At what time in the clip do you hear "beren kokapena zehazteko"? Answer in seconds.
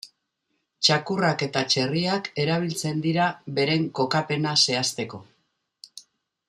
3.59-5.25